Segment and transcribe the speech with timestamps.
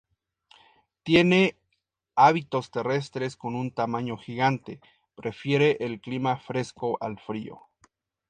[1.03, 1.55] Tiene
[2.15, 4.79] hábitos terrestres con un tamaño gigante,
[5.13, 7.67] prefiere el clima fresco al frío.